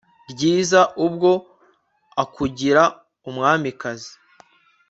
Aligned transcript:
ryiza, 0.31 0.81
ubwo 1.05 1.31
akugira 2.23 2.83
umwamikazi 3.29 4.11